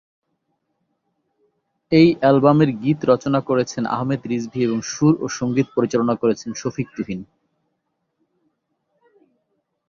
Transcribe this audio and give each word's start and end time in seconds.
এই 1.91 2.07
অ্যালবামের 2.19 2.69
গীত 2.81 2.99
রচনা 3.03 3.39
করেছেন 3.41 3.83
আহমেদ 3.87 4.21
রিজভী 4.27 4.59
এবং 4.63 4.79
সুর 4.83 5.13
ও 5.21 5.25
সঙ্গীত 5.29 5.67
পরিচালনা 5.75 6.15
করেছেন 6.15 6.49
শফিক 6.53 6.87
তুহিন। 6.95 7.19